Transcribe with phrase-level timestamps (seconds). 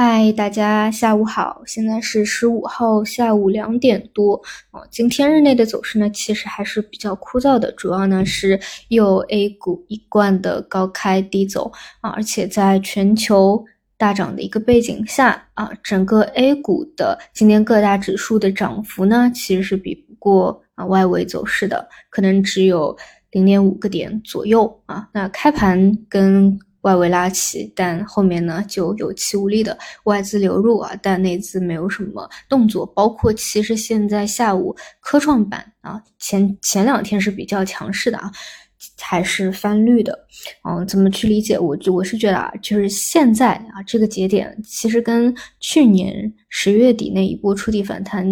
[0.00, 4.40] 嗨，大家下午好，现在是十五号下午两点多
[4.70, 4.80] 啊。
[4.92, 13.64] 今天日内的走势呢，其实还是比较枯燥的，主要呢是又 A 股一贯的高开低走啊，而且在全球
[13.96, 22.96] 大涨的一个背景下啊，整个 A 股的今天各大指数的涨幅呢，其实是比不过啊外围走势的，可能只有
[23.32, 25.08] 零点五个点左右啊。
[25.12, 32.86] 那开盘跟外围拉起，但后面呢就有气无力的外资流入啊，但内资没有什么动作。
[32.86, 38.30] 包括其实现在下午科创板啊，前前两天是比较强势的啊。
[39.00, 40.26] 还是翻绿的，
[40.68, 41.58] 嗯，怎么去理解？
[41.58, 48.26] 我就我是觉得啊，就是现在啊这个节点，其实跟去年十月底那一波触底反弹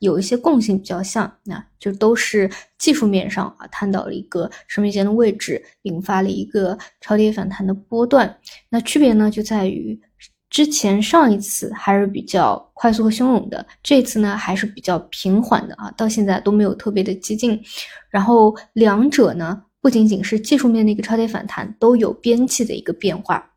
[0.00, 8.36] 有一些共性比较像，那就都是技术面上啊探到了一个生命线的位置，引发了一个超跌反弹的波段。
[8.68, 9.98] 那区别呢就在于，
[10.50, 17.58] 之前上一次还是比较快速和汹涌的，这次呢还是比较平缓的啊，到现在都没有特别的激进。
[18.10, 19.62] 然后两者呢。
[19.80, 23.50] 不仅仅是技术面的一个超跌反弹，都有边际的一个变化。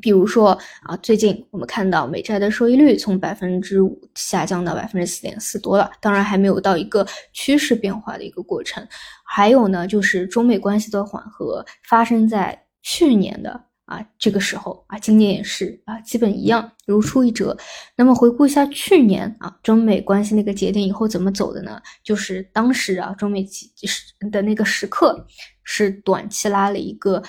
[0.00, 8.84] 比如说啊，最近我们看到美债的收益率从百分之五下降到百分之四点四多了，当然还没有到一个趋势变化的一个过程。
[9.24, 13.67] 还有呢，就是中美关系的缓和发生在去年的。
[13.88, 17.56] 啊，这个时候啊，今年也是啊，基本一样，如出一辙。
[17.96, 21.80] 那么回顾一下去年啊，中美关系那个节点以后怎么走的呢？
[22.04, 25.26] 就是当时啊，中美时的那个时刻
[25.64, 27.22] 是短期拉了一个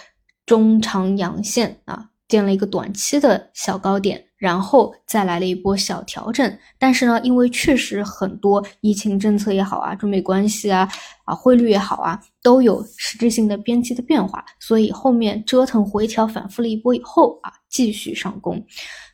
[0.46, 6.58] 中长阳线啊，建了一个短期的小高点，然后再来了一波小调整。
[6.80, 10.90] 但是呢，因为确实很多疫情政策也好啊，中美关系啊。
[11.26, 18.60] 啊，汇率也好啊，都有实质性的边际的变化，所以后面折腾回调反复了一波以后啊，继续上攻。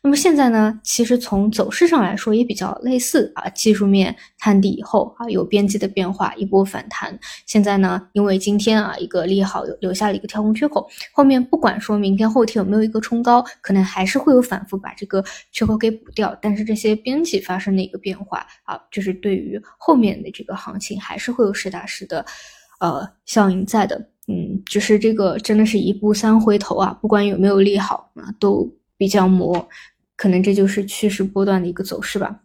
[0.01, 7.19] 那么现在呢，其实从走势上来说也比较类似啊，技术面探底以后啊，有边际的变化，一波反弹。
[7.45, 15.14] 现在呢，因为今天啊一个利好留下了一个跳空缺口，后面不管说明天后天有没有一个冲高，可能还是会有反复把这个
[15.51, 16.37] 缺口给补掉。
[16.41, 22.05] 但是这些边际发生的一个变化啊，就是对于后面的这个行情还是会有实打实。
[22.07, 22.23] 的，
[22.79, 29.67] 呃，效应在的，嗯，就是这个真的是一步三回头啊，不管有没有利好啊，都比较磨，
[30.15, 32.39] 可能这就是趋势波段的一个走势吧。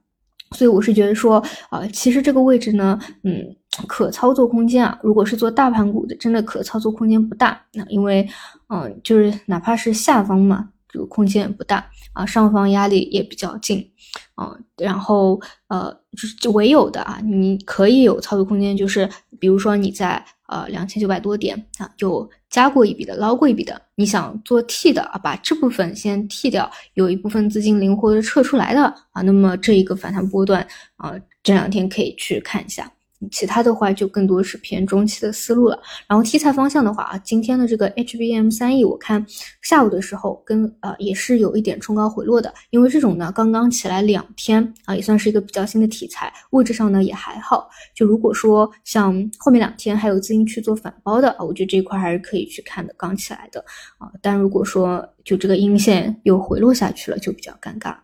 [0.52, 3.44] 所以我是觉得说，啊，其实这个位置呢，嗯，
[3.86, 7.60] 可操作空间啊，如果是做大盘股的，真的可操作空间不大。
[7.74, 8.26] 那因为，
[8.68, 13.90] 嗯，就是哪怕是下方嘛，这个空间也不大啊，上方压力也比较近。
[14.34, 19.08] 啊，然后呃，就是唯有的啊，你可以有操作空间，就是
[19.38, 32.90] 比如说你在呃两千九百多点啊，有加过一笔的，捞过一笔的，你想做 T 的啊，把这部分先 T 掉，有一部分资金灵活的撤出来的啊，那么这一个反弹波段啊，这两天可以去看一下。
[33.30, 35.78] 其他的话就更多是偏中期的思路了。
[36.06, 39.24] 然后题材方向的话啊，今天的这个 HBM 三 E，我看
[39.62, 42.52] 下午的时候跟呃也是有一点冲高回落的。
[42.70, 47.68] 因为这种呢刚刚起来两天啊，也算是一个比较新的题材，位置上呢也还好。
[47.94, 53.64] 就如果说像后面两天还有资金去做反包的啊，我觉得这一块还是可以去看的，刚起来的
[53.98, 54.10] 啊。
[54.22, 57.94] 但如果说就这个阴线又回落下去了，就比较尴尬。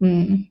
[0.00, 0.46] 嗯。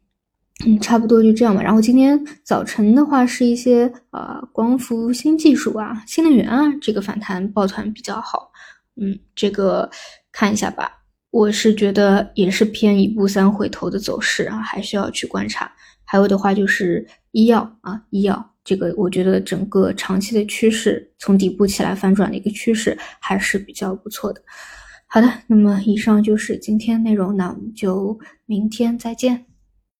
[0.65, 1.61] 嗯，差不多就这样吧。
[1.61, 8.51] 然后今天早晨的话，是一些呃光伏新技术啊、新能源啊，这个反弹抱团比较好。
[9.01, 9.89] 嗯，这个
[10.31, 10.99] 看一下吧。
[11.31, 15.71] 我是觉得也是偏一步三回头的走势啊，还需要去观察。
[16.03, 24.41] 还有的话就是医药啊，医药这个我觉得整个长期的趋势从底部起来反转的一个趋势还是比较不错的。
[25.07, 29.45] 好的，那么以上就是今天内容，那我们就明天再见。